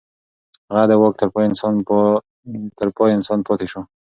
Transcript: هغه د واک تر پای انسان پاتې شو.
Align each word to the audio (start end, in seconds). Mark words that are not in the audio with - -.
هغه 0.69 0.83
د 0.89 0.91
واک 1.01 1.13
تر 2.79 2.89
پای 2.97 3.11
انسان 3.17 3.39
پاتې 3.47 3.67
شو. 3.71 3.81